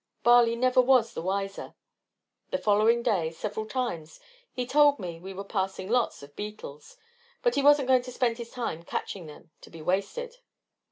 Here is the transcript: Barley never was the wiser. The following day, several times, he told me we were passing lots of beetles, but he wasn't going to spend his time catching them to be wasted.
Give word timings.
Barley 0.23 0.55
never 0.55 0.81
was 0.81 1.13
the 1.13 1.21
wiser. 1.21 1.75
The 2.49 2.57
following 2.57 3.03
day, 3.03 3.29
several 3.29 3.67
times, 3.67 4.19
he 4.51 4.65
told 4.65 4.97
me 4.97 5.19
we 5.19 5.31
were 5.31 5.43
passing 5.43 5.89
lots 5.91 6.23
of 6.23 6.35
beetles, 6.35 6.97
but 7.43 7.53
he 7.53 7.61
wasn't 7.61 7.87
going 7.87 8.01
to 8.01 8.11
spend 8.11 8.39
his 8.39 8.49
time 8.49 8.81
catching 8.81 9.27
them 9.27 9.51
to 9.61 9.69
be 9.69 9.83
wasted. 9.83 10.37